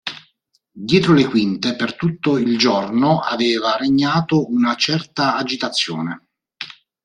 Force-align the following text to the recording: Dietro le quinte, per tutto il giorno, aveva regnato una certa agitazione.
Dietro 0.73 1.13
le 1.13 1.25
quinte, 1.27 1.75
per 1.75 1.95
tutto 1.95 2.39
il 2.39 2.57
giorno, 2.57 3.19
aveva 3.19 3.75
regnato 3.77 4.49
una 4.51 4.73
certa 4.75 5.35
agitazione. 5.37 6.29